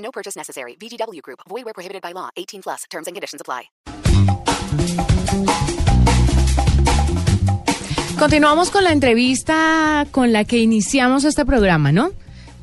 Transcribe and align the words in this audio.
No 0.00 0.10
purchase 0.10 0.36
necessary. 0.36 0.76
VGW 0.76 1.22
Group. 1.22 1.40
Void 1.48 1.64
where 1.64 1.74
prohibited 1.74 2.02
by 2.02 2.12
law. 2.12 2.30
18 2.36 2.62
plus. 2.62 2.84
Terms 2.90 3.06
and 3.06 3.14
conditions 3.14 3.40
apply. 3.40 3.70
Continuamos 8.18 8.70
con 8.70 8.84
la 8.84 8.92
entrevista 8.92 10.06
con 10.10 10.30
la 10.30 10.44
que 10.44 10.58
iniciamos 10.58 11.24
este 11.24 11.46
programa, 11.46 11.90
¿no? 11.90 12.10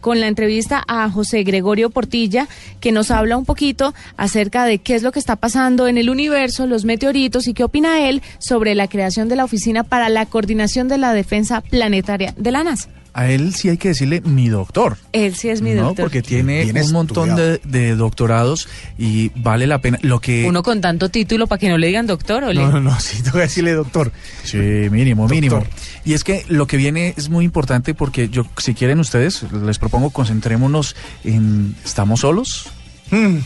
Con 0.01 0.19
la 0.19 0.27
entrevista 0.27 0.83
a 0.87 1.09
José 1.09 1.43
Gregorio 1.43 1.89
Portilla, 1.89 2.47
que 2.79 2.91
nos 2.91 3.09
habla 3.09 3.37
un 3.37 3.45
poquito 3.45 3.95
acerca 4.17 4.65
de 4.65 4.77
qué 4.77 4.93
es 4.93 5.01
lo 5.01 5.11
que 5.11 5.17
está 5.17 5.35
pasando 5.35 5.87
en 5.87 5.97
el 5.97 6.11
universo, 6.11 6.67
los 6.67 6.85
meteoritos 6.85 7.47
y 7.47 7.55
qué 7.55 7.63
opina 7.63 8.07
él 8.07 8.21
sobre 8.37 8.75
la 8.75 8.87
creación 8.87 9.29
de 9.29 9.35
la 9.35 9.45
Oficina 9.45 9.83
para 9.83 10.09
la 10.09 10.27
Coordinación 10.27 10.87
de 10.89 10.99
la 10.99 11.11
Defensa 11.13 11.61
Planetaria 11.61 12.35
de 12.37 12.51
la 12.51 12.63
NASA. 12.63 12.89
A 13.17 13.31
él 13.31 13.55
sí 13.55 13.67
hay 13.67 13.77
que 13.77 13.87
decirle 13.87 14.21
mi 14.21 14.47
doctor. 14.47 14.95
Él 15.11 15.33
sí 15.33 15.49
es 15.49 15.63
mi 15.63 15.71
no, 15.71 15.85
doctor. 15.85 16.05
porque 16.05 16.21
tiene 16.21 16.65
Bien 16.65 16.77
un 16.85 16.91
montón 16.91 17.35
de, 17.35 17.59
de 17.63 17.95
doctorados 17.95 18.69
y 18.95 19.29
vale 19.33 19.65
la 19.65 19.81
pena. 19.81 19.97
Lo 20.03 20.21
que 20.21 20.45
Uno 20.45 20.61
con 20.61 20.81
tanto 20.81 21.09
título 21.09 21.47
para 21.47 21.57
que 21.57 21.67
no 21.67 21.79
le 21.79 21.87
digan 21.87 22.05
doctor 22.05 22.43
o 22.43 22.53
le... 22.53 22.61
No, 22.61 22.73
no, 22.73 22.79
no, 22.79 22.99
sí, 22.99 23.23
tengo 23.23 23.37
que 23.37 23.45
decirle 23.45 23.73
doctor. 23.73 24.11
Sí, 24.43 24.59
mínimo, 24.59 25.27
mínimo. 25.29 25.55
Doctor. 25.55 25.73
Y 26.05 26.13
es 26.13 26.23
que 26.23 26.45
lo 26.47 26.67
que 26.67 26.77
viene 26.77 27.15
es 27.17 27.29
muy 27.29 27.43
importante 27.43 27.95
porque 27.95 28.29
yo, 28.29 28.45
si 28.57 28.75
quieren 28.75 28.99
ustedes, 28.99 29.43
les 29.51 29.79
propongo 29.79 30.11
concentrémonos 30.11 30.95
en 31.23 31.75
¿estamos 31.83 32.19
solos? 32.19 32.69
Mm, 33.09 33.37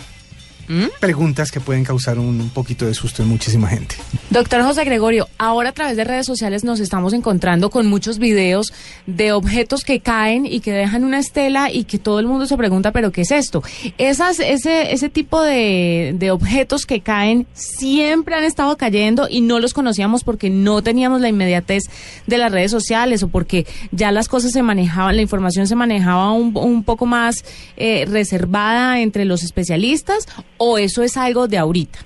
¿Mm? 0.72 0.86
Preguntas 1.02 1.52
que 1.52 1.60
pueden 1.60 1.84
causar 1.84 2.18
un 2.18 2.50
poquito 2.50 2.86
de 2.86 2.94
susto 2.94 3.22
en 3.22 3.28
muchísima 3.28 3.68
gente. 3.68 3.98
Doctor 4.30 4.64
José 4.64 4.86
Gregorio, 4.86 5.28
ahora 5.38 5.70
a 5.70 5.72
través 5.74 5.98
de 5.98 6.06
redes 6.06 6.26
sociales 6.26 6.64
nos 6.64 6.80
estamos 6.80 7.12
encontrando 7.12 7.70
con 7.70 7.88
muchos 7.88 8.20
videos 8.20 8.72
de 9.06 9.34
objetos 9.34 9.84
que 9.84 10.00
caen 10.00 10.46
y 10.46 10.62
que 10.62 10.72
dejan 10.72 11.04
una 11.04 11.20
estela 11.20 11.70
y 11.70 11.84
que 11.84 12.00
todo 12.00 12.22
el 12.22 12.28
mundo 12.28 12.46
se 12.46 12.56
pregunta, 12.56 12.94
pero 12.94 13.12
¿qué 13.12 13.22
es 13.22 13.32
esto? 13.32 13.62
Esas, 13.98 14.40
ese, 14.40 14.94
ese 14.94 15.10
tipo 15.10 15.42
de, 15.42 16.16
de 16.18 16.32
objetos 16.32 16.86
que 16.86 17.02
caen 17.02 17.48
siempre 17.52 18.36
han 18.36 18.46
estado 18.46 18.78
cayendo 18.78 19.28
y 19.30 19.42
no 19.42 19.60
los 19.60 19.74
conocíamos 19.74 20.24
porque 20.24 20.50
no 20.50 20.82
teníamos 20.82 21.20
la 21.20 21.28
inmediatez 21.28 21.84
de 22.28 22.38
las 22.38 22.50
redes 22.50 22.72
sociales 22.72 23.24
o 23.24 23.28
porque 23.28 23.68
ya 23.92 24.14
las 24.14 24.30
cosas 24.30 24.54
se 24.54 24.64
manejaban, 24.64 25.18
la 25.18 25.22
información 25.22 25.68
se 25.68 25.76
manejaba 25.76 26.32
un, 26.32 26.56
un 26.56 26.86
poco 26.86 27.06
más 27.06 27.44
eh, 27.76 28.06
reservada 28.08 29.02
entre 29.02 29.26
los 29.26 29.44
especialistas 29.44 30.28
o 30.64 30.78
eso 30.78 31.02
es 31.02 31.18
algo 31.18 31.48
de 31.48 31.58
ahorita. 31.58 31.98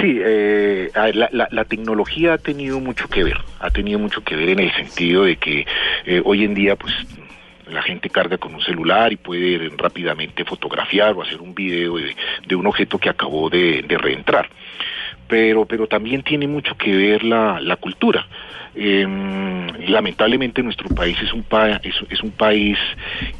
Sí, 0.00 0.18
eh, 0.18 0.90
la, 0.94 1.28
la- 1.30 1.48
la 1.50 1.64
tecnología 1.66 2.32
ha 2.34 2.38
tenido 2.38 2.80
mucho 2.80 3.06
que 3.08 3.22
ver, 3.22 3.36
ha 3.60 3.68
tenido 3.70 3.98
mucho 3.98 4.24
que 4.24 4.34
ver 4.34 4.48
en 4.48 4.60
el 4.60 4.72
sentido 4.74 5.24
de 5.24 5.36
que 5.36 5.66
eh, 6.06 6.22
hoy 6.24 6.44
en 6.44 6.54
día, 6.54 6.74
pues, 6.76 6.94
la 7.68 7.82
gente 7.82 8.08
carga 8.08 8.38
con 8.38 8.54
un 8.54 8.62
celular 8.62 9.12
y 9.12 9.16
puede 9.16 9.70
rápidamente 9.76 10.44
fotografiar 10.44 11.12
o 11.14 11.22
hacer 11.22 11.40
un 11.42 11.54
video 11.54 11.96
de, 12.46 12.56
un 12.56 12.66
objeto 12.66 12.98
que 12.98 13.10
acabó 13.10 13.50
de 13.50 13.84
reentrar. 14.00 14.48
Pero, 15.32 15.64
pero 15.64 15.86
también 15.86 16.22
tiene 16.22 16.46
mucho 16.46 16.74
que 16.76 16.94
ver 16.94 17.24
la, 17.24 17.58
la 17.58 17.76
cultura. 17.76 18.26
Eh, 18.74 19.06
lamentablemente 19.88 20.62
nuestro 20.62 20.90
país 20.90 21.16
es 21.22 21.32
un, 21.32 21.42
pa- 21.42 21.80
es, 21.82 21.94
es 22.10 22.22
un 22.22 22.32
país 22.32 22.76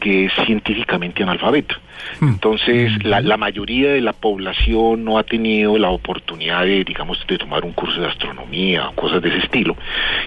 que 0.00 0.24
es 0.24 0.32
científicamente 0.46 1.22
analfabeta. 1.22 1.78
Entonces, 2.22 3.04
la, 3.04 3.20
la 3.20 3.36
mayoría 3.36 3.92
de 3.92 4.00
la 4.00 4.14
población 4.14 5.04
no 5.04 5.18
ha 5.18 5.22
tenido 5.24 5.76
la 5.76 5.90
oportunidad 5.90 6.64
de, 6.64 6.82
digamos, 6.82 7.22
de 7.26 7.36
tomar 7.36 7.62
un 7.62 7.72
curso 7.72 8.00
de 8.00 8.06
astronomía 8.06 8.88
o 8.88 8.94
cosas 8.94 9.20
de 9.20 9.28
ese 9.28 9.40
estilo, 9.40 9.76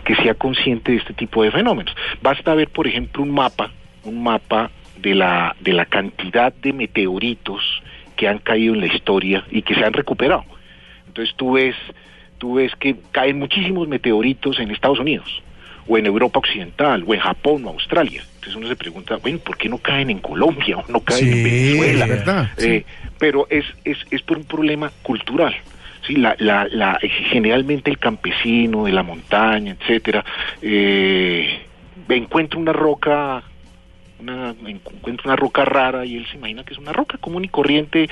que 0.04 0.16
sea 0.18 0.36
consciente 0.36 0.92
de 0.92 1.00
este 1.00 1.14
tipo 1.16 1.42
de 1.42 1.50
fenómenos. 1.50 1.96
Basta 2.22 2.54
ver, 2.54 2.70
por 2.70 2.86
ejemplo, 2.86 3.24
un 3.24 3.32
mapa, 3.32 3.72
un 4.04 4.22
mapa 4.22 4.70
de 4.98 5.16
la, 5.16 5.56
de 5.62 5.74
la 5.74 5.86
cantidad 5.86 6.54
de 6.54 6.74
meteoritos 6.74 7.82
que 8.16 8.28
han 8.28 8.38
caído 8.38 8.76
en 8.76 8.82
la 8.82 8.88
historia 8.88 9.44
y 9.50 9.64
que 9.64 9.74
se 9.74 9.84
han 9.84 9.94
recuperado. 9.94 10.46
Entonces 11.16 11.34
tú 11.38 11.54
ves, 11.54 11.76
tú 12.40 12.56
ves 12.56 12.76
que 12.76 12.98
caen 13.14 13.40
muchísimos 13.40 13.88
meteoritos 13.88 14.60
en 14.60 14.70
Estados 14.70 15.00
Unidos, 15.00 15.42
o 15.88 15.98
en 15.98 16.06
Europa 16.08 16.40
Occidental, 16.40 17.06
o 17.08 17.14
en 17.14 17.22
Japón, 17.22 17.64
o 17.64 17.70
Australia. 17.70 18.22
Entonces 18.36 18.56
uno 18.58 18.68
se 18.68 18.76
pregunta, 18.76 19.16
bueno, 19.16 19.40
¿por 19.40 19.58
qué 19.58 19.70
no 19.70 19.78
caen 19.78 20.10
en 20.10 20.20
Colombia 20.20 20.78
o 20.78 20.84
no 20.92 21.00
caen 21.00 21.32
en 21.32 21.44
Venezuela? 21.46 22.06
verdad, 22.06 22.50
Eh, 22.58 22.84
Pero 23.18 23.48
es, 23.50 23.64
es, 23.86 23.98
es 24.12 24.22
por 24.24 24.38
un 24.38 24.44
problema 24.44 24.92
cultural. 25.04 25.56
Sí, 26.06 26.18
la, 26.18 26.36
la, 26.38 26.68
la, 26.70 27.00
generalmente 27.32 27.90
el 27.90 27.98
campesino 27.98 28.84
de 28.84 28.92
la 28.92 29.02
montaña, 29.04 29.78
etcétera, 29.80 30.26
eh, 30.62 31.62
encuentra 32.10 32.60
una 32.60 32.74
roca 32.74 33.42
una, 34.20 34.56
encuentra 34.68 35.26
una 35.26 35.36
roca 35.36 35.66
rara 35.66 36.06
y 36.06 36.16
él 36.18 36.26
se 36.30 36.38
imagina 36.38 36.64
que 36.64 36.74
es 36.74 36.80
una 36.80 36.94
roca 36.94 37.18
común 37.18 37.44
y 37.46 37.50
corriente 37.50 38.08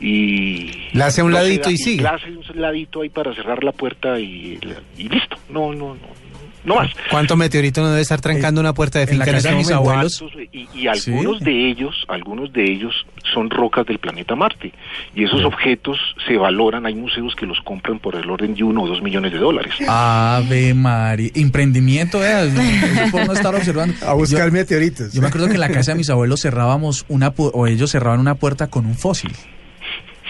y 0.00 0.70
Le 0.92 1.04
hace 1.04 1.22
un 1.22 1.30
no 1.32 1.36
se 1.38 1.42
ladito 1.42 1.68
da- 1.68 1.72
y 1.72 1.76
sigue. 1.76 2.02
le 2.02 2.08
hace 2.08 2.30
un 2.30 2.60
ladito 2.60 3.02
ahí 3.02 3.08
para 3.08 3.34
cerrar 3.34 3.62
la 3.64 3.72
puerta 3.72 4.18
y, 4.18 4.58
y 4.98 5.08
listo 5.08 5.36
no 5.50 5.72
no 5.72 5.94
no 5.94 6.23
no 6.64 6.76
más 6.76 6.90
¿Cuánto 7.10 7.36
meteorito 7.36 7.80
no 7.82 7.90
debe 7.90 8.00
estar 8.02 8.20
trancando 8.20 8.60
una 8.60 8.72
puerta 8.74 8.98
de 8.98 9.04
en 9.10 9.18
la 9.18 9.24
finca 9.26 9.36
casa 9.38 9.50
de 9.50 9.56
mis 9.56 9.70
abuelos. 9.70 10.24
Y, 10.52 10.68
y 10.74 10.86
algunos 10.88 11.38
Sí. 11.38 11.44
de 11.44 11.70
ellos 11.70 12.04
algunos 12.08 12.52
de 12.52 12.64
ellos 12.64 12.94
son 13.32 13.50
rocas 13.50 13.86
del 13.86 13.98
planeta 13.98 14.34
Marte 14.36 14.72
y 15.14 15.24
esos 15.24 15.44
objetos 15.44 15.98
se 16.26 16.36
valoran 16.36 16.86
hay 16.86 16.94
museos 16.94 17.34
que 17.36 17.46
los 17.46 17.58
compran 17.60 17.98
por 17.98 18.14
el 18.16 18.28
orden 18.30 18.54
de 18.54 18.62
uno 18.64 18.82
o 18.82 18.88
dos 18.88 19.02
millones 19.02 19.32
de 19.32 19.38
dólares 19.38 19.74
Ave 19.88 20.74
María. 20.74 21.30
Emprendimiento, 21.34 22.24
¿eh? 22.24 22.50
No 23.26 23.32
estar 23.32 23.54
observando. 23.54 23.94
A 24.06 24.14
buscar 24.14 24.46
Yo- 24.48 24.52
meteoritos. 24.52 25.12
Yo 25.12 25.20
me 25.22 25.28
acuerdo 25.28 25.46
que 25.48 25.54
en 25.54 25.60
la 25.60 25.68
casa 25.70 25.92
de 25.92 25.98
mis 25.98 26.10
abuelos 26.10 26.40
cerrábamos 26.42 27.04
una 27.08 27.34
pu- 27.34 27.50
o 27.54 27.66
ellos 27.66 27.90
cerraban 27.90 28.20
una 28.20 28.34
puerta 28.34 28.68
con 28.68 28.86
un 28.86 28.94
fósil. 28.94 29.32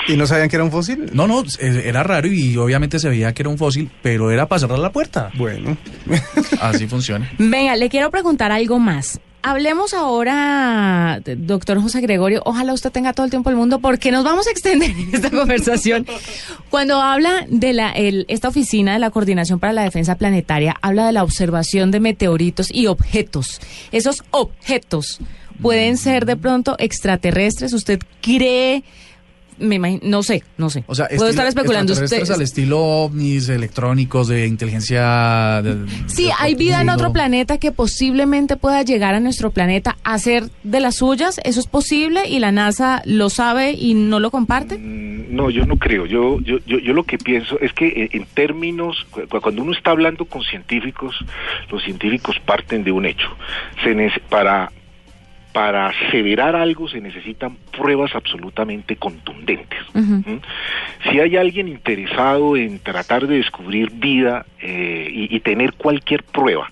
¿Y 0.07 0.17
no 0.17 0.27
sabían 0.27 0.49
que 0.49 0.57
era 0.57 0.65
un 0.65 0.71
fósil? 0.71 1.07
No, 1.13 1.27
no, 1.27 1.43
era 1.61 2.03
raro 2.03 2.29
y 2.29 2.57
obviamente 2.57 2.99
se 2.99 3.09
veía 3.09 3.33
que 3.33 3.43
era 3.43 3.49
un 3.49 3.59
fósil, 3.59 3.91
pero 4.03 4.31
era 4.31 4.47
para 4.47 4.61
cerrar 4.61 4.79
la 4.79 4.93
puerta. 4.93 5.31
Bueno. 5.37 5.77
Así 6.61 6.87
funciona. 6.87 7.31
Venga, 7.39 7.75
le 7.77 7.89
quiero 7.89 8.11
preguntar 8.11 8.53
algo 8.53 8.79
más. 8.79 9.21
Hablemos 9.47 9.93
ahora, 9.93 11.21
doctor 11.37 11.79
José 11.81 12.01
Gregorio, 12.01 12.41
ojalá 12.47 12.73
usted 12.73 12.91
tenga 12.91 13.13
todo 13.13 13.25
el 13.27 13.31
tiempo 13.31 13.51
del 13.51 13.59
mundo 13.59 13.79
porque 13.79 14.11
nos 14.11 14.25
vamos 14.25 14.47
a 14.47 14.51
extender 14.51 14.91
en 14.91 15.15
esta 15.15 15.31
conversación. 15.39 16.07
Cuando 16.71 17.01
habla 17.03 17.45
de 17.51 17.75
la, 17.75 17.91
el- 17.91 18.25
esta 18.29 18.49
oficina 18.49 18.95
de 18.95 18.99
la 19.01 19.11
Coordinación 19.11 19.59
para 19.61 19.75
la 19.75 19.83
Defensa 19.83 20.15
Planetaria, 20.17 20.75
habla 20.81 21.05
de 21.07 21.13
la 21.13 21.23
observación 21.23 21.91
de 21.91 22.01
meteoritos 22.01 22.69
y 22.73 22.87
objetos. 22.87 23.61
Esos 23.93 24.23
objetos 24.31 25.21
pueden 25.61 25.99
ser 25.99 26.25
de 26.25 26.37
pronto 26.37 26.75
extraterrestres. 26.79 27.75
¿Usted 27.75 27.99
cree? 28.23 28.83
Me 29.59 29.77
imagino, 29.77 30.01
no 30.05 30.23
sé, 30.23 30.43
no 30.59 30.71
sé. 30.71 30.85
O 30.87 30.95
sea, 30.95 31.07
Puedo 31.09 31.29
estilo- 31.29 31.31
estar 31.31 31.47
especulando. 31.47 31.93
al 32.35 32.43
estilo 32.43 32.81
ovnis 32.81 33.49
electrónicos 33.49 34.29
de 34.29 34.47
inteligencia. 34.47 35.61
de- 35.63 35.87
Sí, 36.07 36.25
de 36.27 36.33
hay 36.39 36.55
vida 36.55 36.81
en 36.81 36.89
otro 36.89 37.13
planeta 37.13 37.59
que 37.59 37.73
posiblemente 37.73 38.57
pueda 38.57 38.83
llegar 38.83 39.15
a 39.15 39.21
nuestro 39.21 39.51
planeta 39.51 39.97
a 40.05 40.19
ser 40.19 40.45
de 40.63 40.81
las 40.81 40.97
suyas. 40.97 41.41
¿Eso 41.45 41.61
es 41.61 41.67
posible 41.67 42.29
y 42.29 42.39
la 42.41 42.53
NASA 42.53 43.03
lo 43.05 43.31
sabe 43.31 43.73
y 43.73 43.95
no 43.95 44.21
lo 44.21 44.31
comparte? 44.31 44.79
Mm, 44.79 45.15
No, 45.35 45.51
yo 45.51 45.67
no 45.67 45.77
creo. 45.79 46.07
Yo, 46.07 46.39
yo, 46.41 46.59
yo, 46.67 46.79
yo 46.79 46.93
lo 46.93 47.03
que 47.05 47.19
pienso 47.19 47.59
es 47.61 47.73
que 47.73 47.89
eh, 47.89 48.09
en 48.13 48.25
términos, 48.35 49.05
cu- 49.11 49.23
cu- 49.29 49.41
cuando 49.41 49.63
uno 49.63 49.73
está 49.73 49.91
hablando 49.91 50.27
con 50.27 50.43
científicos, 50.45 51.17
los 51.73 51.83
científicos 51.83 52.37
parten 52.45 52.85
de 52.85 52.93
un 52.93 53.05
hecho. 53.05 53.27
Se 53.83 53.95
para, 54.29 54.71
para 55.55 55.87
aseverar 55.87 56.57
algo 56.57 56.89
se 56.89 57.01
necesitan 57.01 57.57
pruebas 57.71 58.13
absolutamente 58.17 58.97
contundentes. 58.97 59.79
¿Mm? 59.93 60.39
Si 61.05 61.21
hay 61.21 61.37
alguien 61.37 61.69
interesado 61.69 62.57
en 62.57 62.81
tratar 62.81 63.29
de 63.29 63.37
descubrir 63.37 63.93
vida 63.93 64.45
eh, 64.61 65.09
y, 65.09 65.37
y 65.37 65.39
tener 65.39 65.75
cualquier 65.75 66.25
prueba 66.25 66.69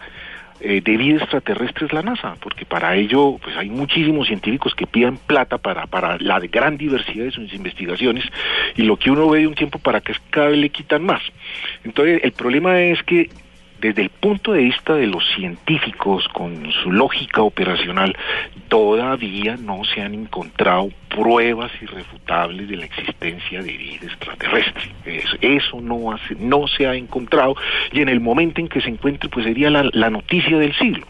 eh, 0.64 0.80
de 0.80 0.96
vida 0.96 1.18
extraterrestre 1.18 1.86
es 1.86 1.92
la 1.92 2.02
NASA, 2.02 2.36
porque 2.40 2.64
para 2.64 2.96
ello 2.96 3.36
pues 3.42 3.56
hay 3.56 3.68
muchísimos 3.68 4.28
científicos 4.28 4.74
que 4.76 4.86
piden 4.86 5.16
plata 5.16 5.58
para, 5.58 5.86
para 5.86 6.18
la 6.18 6.40
gran 6.40 6.76
diversidad 6.76 7.24
de 7.24 7.30
sus 7.30 7.52
investigaciones 7.52 8.24
y 8.76 8.82
lo 8.82 8.96
que 8.96 9.12
uno 9.12 9.28
ve 9.28 9.40
de 9.40 9.46
un 9.48 9.54
tiempo 9.54 9.78
para 9.78 10.00
que 10.00 10.12
cada 10.30 10.48
vez 10.48 10.58
le 10.58 10.70
quitan 10.70 11.04
más. 11.04 11.22
Entonces 11.84 12.20
el 12.24 12.32
problema 12.32 12.80
es 12.80 13.00
que 13.04 13.30
desde 13.82 14.02
el 14.02 14.10
punto 14.10 14.52
de 14.52 14.62
vista 14.62 14.94
de 14.94 15.08
los 15.08 15.24
científicos, 15.34 16.28
con 16.28 16.70
su 16.70 16.92
lógica 16.92 17.42
operacional, 17.42 18.16
todavía 18.68 19.56
no 19.56 19.84
se 19.84 20.00
han 20.00 20.14
encontrado 20.14 20.88
pruebas 21.14 21.70
irrefutables 21.80 22.68
de 22.68 22.76
la 22.76 22.84
existencia 22.86 23.62
de 23.62 23.72
vida 23.72 24.06
extraterrestre. 24.06 24.90
Eso, 25.40 25.80
no, 25.80 26.12
hace, 26.12 26.34
no 26.36 26.66
se 26.66 26.86
ha 26.86 26.94
encontrado 26.94 27.54
y 27.92 28.00
en 28.00 28.08
el 28.08 28.20
momento 28.20 28.60
en 28.60 28.68
que 28.68 28.80
se 28.80 28.88
encuentre 28.88 29.28
pues 29.28 29.44
sería 29.44 29.70
la, 29.70 29.88
la 29.92 30.10
noticia 30.10 30.58
del 30.58 30.74
siglo. 30.74 31.06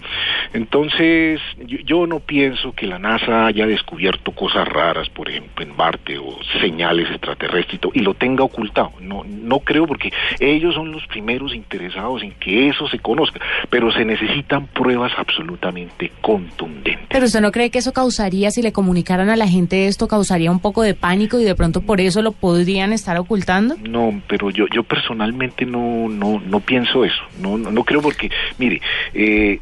Entonces 0.52 1.40
yo, 1.66 1.78
yo, 1.84 2.06
no 2.06 2.20
pienso 2.20 2.72
que 2.72 2.87
la 2.87 2.99
NASA 2.99 3.46
haya 3.46 3.66
descubierto 3.66 4.32
cosas 4.32 4.66
raras, 4.66 5.08
por 5.08 5.28
ejemplo, 5.28 5.64
en 5.64 5.76
Marte 5.76 6.19
o 6.19 6.37
señales 6.60 7.08
extraterrestres 7.10 7.81
y 7.94 8.00
lo 8.00 8.14
tenga 8.14 8.44
ocultado. 8.44 8.93
No, 9.00 9.22
no 9.25 9.60
creo 9.60 9.87
porque 9.87 10.12
ellos 10.40 10.75
son 10.75 10.90
los 10.90 11.06
primeros 11.06 11.54
interesados 11.54 12.22
en 12.22 12.32
que 12.32 12.69
eso 12.69 12.88
se 12.88 12.99
conozca, 12.99 13.40
pero 13.70 13.93
se 13.93 14.04
necesitan 14.04 14.66
pruebas 14.66 15.12
absolutamente 15.16 16.12
contundentes. 16.20 17.06
Pero 17.08 17.26
usted 17.26 17.40
no 17.40 17.52
cree 17.52 17.70
que 17.70 17.78
eso 17.78 17.93
causaría, 17.93 18.50
si 18.50 18.62
le 18.62 18.72
comunicaran 18.72 19.28
a 19.28 19.37
la 19.37 19.46
gente 19.46 19.92
esto, 19.93 20.09
causaría 20.09 20.50
un 20.50 20.61
poco 20.61 20.83
de 20.83 20.94
pánico 20.94 21.39
y 21.39 21.44
de 21.44 21.55
pronto 21.55 21.83
por 21.83 22.00
eso 22.00 22.23
lo 22.23 22.33
podrían 22.33 22.93
estar 22.93 23.17
ocultando? 23.19 23.77
No, 23.89 24.23
pero 24.27 24.50
yo, 24.50 24.67
yo 24.75 24.83
personalmente 24.83 25.67
no, 25.67 26.09
no, 26.09 26.41
no 26.41 26.61
pienso 26.61 27.05
eso. 27.05 27.23
No, 27.39 27.59
no, 27.59 27.71
no 27.71 27.85
creo 27.85 28.00
porque, 28.00 28.31
mire, 28.59 28.81
eh, 29.15 29.61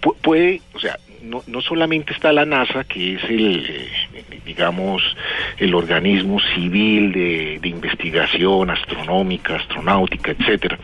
pu 0.00 0.14
puede, 0.22 0.62
o 0.74 0.78
sea, 0.78 0.96
no, 1.22 1.42
no 1.46 1.60
solamente 1.60 2.12
está 2.12 2.32
la 2.32 2.46
NASA, 2.46 2.84
que 2.84 3.14
es 3.14 3.24
el, 3.24 3.66
eh, 4.14 4.40
digamos, 4.46 5.02
el 5.58 5.74
organismo 5.74 6.38
civil 6.54 7.12
de, 7.12 7.58
de 7.60 7.68
investigación 7.68 8.70
astronómica, 8.70 9.56
astronáutica, 9.56 10.30
etcétera, 10.30 10.78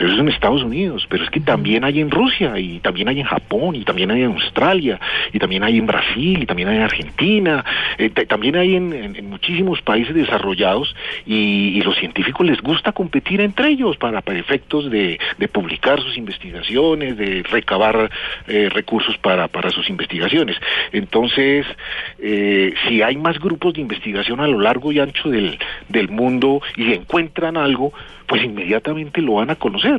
pero 0.00 0.12
eso 0.14 0.22
es 0.22 0.26
en 0.26 0.32
Estados 0.32 0.62
Unidos, 0.62 1.06
pero 1.10 1.24
es 1.24 1.28
que 1.28 1.40
también 1.40 1.84
hay 1.84 2.00
en 2.00 2.10
Rusia, 2.10 2.58
y 2.58 2.78
también 2.78 3.08
hay 3.08 3.20
en 3.20 3.26
Japón, 3.26 3.76
y 3.76 3.84
también 3.84 4.10
hay 4.10 4.22
en 4.22 4.32
Australia, 4.32 4.98
y 5.30 5.38
también 5.38 5.62
hay 5.62 5.76
en 5.76 5.86
Brasil, 5.86 6.42
y 6.42 6.46
también 6.46 6.70
hay 6.70 6.76
en 6.76 6.82
Argentina, 6.84 7.62
eh, 7.98 8.08
también 8.08 8.56
hay 8.56 8.76
en, 8.76 9.28
muchísimos 9.28 9.82
países 9.82 10.14
desarrollados, 10.14 10.96
y, 11.26 11.82
los 11.82 11.98
científicos 11.98 12.46
les 12.46 12.62
gusta 12.62 12.92
competir 12.92 13.42
entre 13.42 13.68
ellos 13.68 13.98
para, 13.98 14.22
efectos 14.28 14.90
de, 14.90 15.18
publicar 15.52 16.00
sus 16.00 16.16
investigaciones, 16.16 17.18
de 17.18 17.42
recabar 17.42 18.10
eh, 18.48 18.70
recursos 18.72 19.18
para, 19.18 19.50
sus 19.70 19.90
investigaciones. 19.90 20.56
Entonces, 20.92 21.66
eh, 22.18 22.72
si 22.88 23.02
hay 23.02 23.16
más 23.16 23.38
grupos 23.38 23.74
de 23.74 23.82
investigación 23.82 24.40
a 24.40 24.46
lo 24.46 24.60
largo 24.60 24.92
y 24.92 24.98
ancho 25.00 25.28
del 25.28 26.08
mundo 26.08 26.62
y 26.76 26.94
encuentran 26.94 27.58
algo, 27.58 27.92
pues 28.30 28.44
inmediatamente 28.44 29.20
lo 29.20 29.34
van 29.34 29.50
a 29.50 29.56
conocer. 29.56 29.89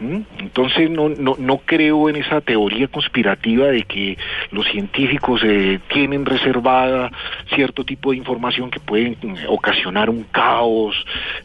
¿Mm? 0.00 0.20
Entonces 0.38 0.90
no, 0.90 1.08
no, 1.08 1.36
no 1.38 1.58
creo 1.58 2.08
en 2.08 2.16
esa 2.16 2.40
teoría 2.40 2.88
conspirativa 2.88 3.66
de 3.66 3.82
que 3.84 4.18
los 4.50 4.66
científicos 4.66 5.40
eh, 5.44 5.80
tienen 5.92 6.26
reservada 6.26 7.10
cierto 7.54 7.84
tipo 7.84 8.10
de 8.10 8.18
información 8.18 8.70
que 8.70 8.80
pueden 8.80 9.16
ocasionar 9.48 10.10
un 10.10 10.24
caos 10.24 10.94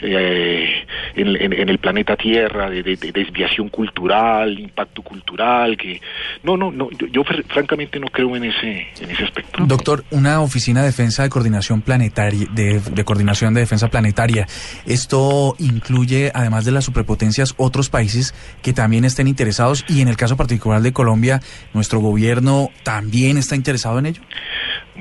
eh, 0.02 0.86
en, 1.22 1.36
en, 1.42 1.54
en, 1.54 1.70
el 1.70 1.80
planeta 1.80 2.16
Tierra, 2.16 2.70
de, 2.70 2.84
de, 2.84 2.96
de, 2.96 3.12
desviación 3.12 3.70
cultural, 3.70 4.60
impacto 4.60 5.02
cultural, 5.02 5.78
que 5.78 6.02
no, 6.44 6.58
no, 6.58 6.72
no, 6.72 6.90
yo, 6.92 7.08
yo 7.08 7.24
francamente 7.24 8.00
no 8.00 8.08
creo 8.08 8.36
en 8.36 8.46
ese, 8.46 8.88
en 9.02 9.12
ese 9.12 9.24
aspecto. 9.24 9.64
Doctor, 9.66 10.04
una 10.12 10.42
oficina 10.42 10.82
de 10.82 10.88
defensa 10.88 11.24
de 11.24 11.30
coordinación 11.30 11.82
planetaria, 11.82 12.48
de, 12.54 12.80
de 12.80 13.04
coordinación 13.04 13.54
de 13.54 13.62
defensa 13.62 13.90
planetaria, 13.90 14.48
esto 14.86 15.56
incluye 15.60 16.32
además 16.34 16.66
de 16.66 16.72
las 16.72 16.86
superpotencias, 16.86 17.54
otros 17.58 17.90
países 17.90 18.34
que 18.62 18.74
también 18.74 19.06
estén 19.06 19.28
interesados 19.28 19.86
y 19.88 20.02
en 20.02 20.08
el 20.08 20.18
caso 20.18 20.38
particular 20.38 20.82
de 20.82 20.94
Colombia, 20.94 21.42
nuestro 21.74 22.00
gobierno 22.00 22.70
también 22.84 23.38
está 23.38 23.56
interesado 23.56 24.00
en 24.00 24.08
ello? 24.08 24.22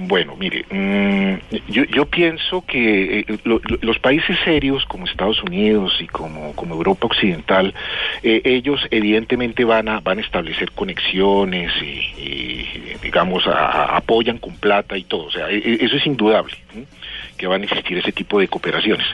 Bueno, 0.00 0.36
mire, 0.36 0.64
mmm, 0.70 1.56
yo, 1.68 1.82
yo, 1.84 2.06
pienso 2.06 2.64
que 2.64 3.20
eh, 3.20 3.24
lo, 3.42 3.60
lo, 3.64 3.78
los 3.80 3.98
países 3.98 4.36
serios 4.44 4.84
como 4.84 5.06
Estados 5.06 5.42
Unidos 5.42 5.96
y 6.00 6.06
como, 6.06 6.54
como 6.54 6.76
Europa 6.76 7.06
Occidental, 7.06 7.74
eh, 8.22 8.40
ellos 8.44 8.80
evidentemente 8.92 9.64
van 9.64 9.88
a, 9.88 9.98
van 10.00 10.18
a 10.18 10.20
establecer 10.20 10.70
conexiones 10.72 11.72
y, 11.82 12.94
digamos, 13.02 13.46
a, 13.48 13.96
apoyan 13.96 14.38
con 14.38 14.54
plata 14.56 14.96
y 14.96 15.02
todo. 15.02 15.26
O 15.26 15.30
sea, 15.32 15.50
e, 15.50 15.78
eso 15.80 15.96
es 15.96 16.06
indudable, 16.06 16.54
¿sí? 16.72 16.84
que 17.36 17.46
van 17.46 17.62
a 17.62 17.64
existir 17.64 17.98
ese 17.98 18.12
tipo 18.12 18.38
de 18.38 18.48
cooperaciones. 18.48 19.06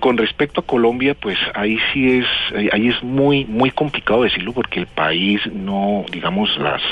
Con 0.00 0.16
respecto 0.16 0.60
a 0.60 0.66
Colombia, 0.66 1.14
pues 1.14 1.38
ahí 1.54 1.78
sí 1.92 2.18
es, 2.18 2.72
ahí 2.72 2.88
es 2.88 3.02
muy, 3.02 3.44
muy 3.44 3.70
complicado 3.70 4.22
decirlo 4.22 4.52
porque 4.52 4.80
el 4.80 4.86
país 4.86 5.40
no, 5.52 6.04
digamos, 6.10 6.56
las 6.58 6.82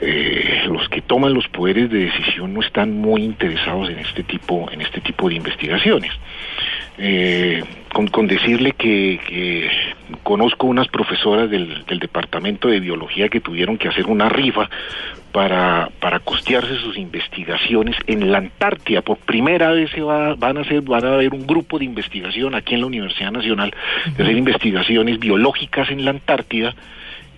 eh, 0.00 0.64
los 0.66 0.88
que 0.88 1.00
toman 1.00 1.32
los 1.32 1.48
poderes 1.48 1.90
de 1.90 2.00
decisión 2.00 2.52
no 2.52 2.60
están 2.60 2.92
muy 2.92 3.22
interesados 3.22 3.88
en 3.88 3.98
este 3.98 4.22
tipo 4.22 4.70
en 4.70 4.82
este 4.82 5.00
tipo 5.00 5.28
de 5.28 5.36
investigaciones. 5.36 6.12
Eh, 6.98 7.62
con, 7.96 8.08
con, 8.08 8.26
decirle 8.26 8.72
que, 8.72 9.18
que, 9.26 9.70
conozco 10.22 10.66
unas 10.66 10.86
profesoras 10.88 11.48
del, 11.48 11.82
del, 11.86 11.98
departamento 11.98 12.68
de 12.68 12.78
biología 12.78 13.30
que 13.30 13.40
tuvieron 13.40 13.78
que 13.78 13.88
hacer 13.88 14.04
una 14.04 14.28
rifa 14.28 14.68
para, 15.32 15.88
para 15.98 16.18
costearse 16.18 16.76
sus 16.76 16.98
investigaciones 16.98 17.96
en 18.06 18.30
la 18.30 18.36
Antártida. 18.36 19.00
Por 19.00 19.16
primera 19.16 19.70
vez 19.70 19.90
se 19.92 20.02
va, 20.02 20.34
van 20.34 20.58
a 20.58 20.60
hacer, 20.60 20.82
van 20.82 21.06
a 21.06 21.14
haber 21.14 21.32
un 21.32 21.46
grupo 21.46 21.78
de 21.78 21.86
investigación 21.86 22.54
aquí 22.54 22.74
en 22.74 22.80
la 22.82 22.86
Universidad 22.86 23.32
Nacional 23.32 23.72
de 24.14 24.22
hacer 24.22 24.36
investigaciones 24.36 25.18
biológicas 25.18 25.88
en 25.90 26.04
la 26.04 26.10
Antártida 26.10 26.74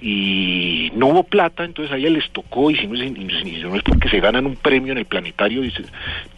y 0.01 0.93
no 0.95 1.09
hubo 1.09 1.25
plata, 1.25 1.65
entonces 1.65 1.93
a 1.93 1.97
ella 1.97 2.11
les 2.11 2.31
tocó, 2.31 2.71
y 2.71 2.77
si 2.77 2.87
no, 2.87 2.95
es, 2.95 3.01
si 3.01 3.63
no 3.63 3.75
es 3.75 3.83
porque 3.83 4.09
se 4.09 4.21
ganan 4.21 4.47
un 4.47 4.55
premio 4.55 4.93
en 4.93 4.99
el 4.99 5.07
planetario 5.07 5.63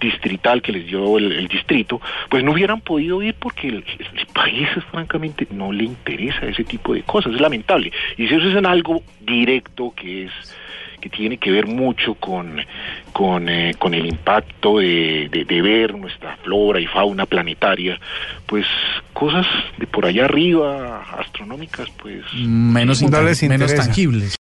distrital 0.00 0.62
que 0.62 0.72
les 0.72 0.86
dio 0.86 1.18
el, 1.18 1.32
el 1.32 1.48
distrito, 1.48 2.00
pues 2.30 2.42
no 2.42 2.52
hubieran 2.52 2.80
podido 2.80 3.22
ir 3.22 3.34
porque 3.34 3.68
el, 3.68 3.84
el, 4.14 4.26
país 4.26 4.68
francamente 4.90 5.46
no 5.50 5.72
le 5.72 5.84
interesa 5.84 6.46
ese 6.46 6.64
tipo 6.64 6.94
de 6.94 7.02
cosas, 7.02 7.34
es 7.34 7.40
lamentable. 7.40 7.92
Y 8.16 8.28
si 8.28 8.34
eso 8.34 8.48
es 8.48 8.56
en 8.56 8.66
algo 8.66 9.02
directo 9.20 9.92
que 9.94 10.24
es 10.24 10.32
que 11.00 11.08
tiene 11.08 11.38
que 11.38 11.50
ver 11.50 11.66
mucho 11.66 12.14
con, 12.14 12.60
con, 13.12 13.48
eh, 13.48 13.74
con 13.78 13.94
el 13.94 14.06
impacto 14.06 14.78
de, 14.78 15.28
de, 15.30 15.44
de, 15.44 15.62
ver 15.62 15.96
nuestra 15.96 16.36
flora 16.36 16.78
y 16.78 16.86
fauna 16.86 17.26
planetaria, 17.26 17.98
pues 18.46 18.66
cosas 19.12 19.46
de 19.78 19.86
por 19.86 20.06
allá 20.06 20.26
arriba, 20.26 21.02
astronómicas, 21.18 21.88
pues... 22.02 22.22
Menos, 22.34 23.02
menos 23.02 23.74
tangibles. 23.74 24.36